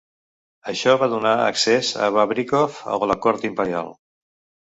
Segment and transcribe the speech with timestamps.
[0.71, 3.93] Això va donar accés a Bobrikov a la cort imperial.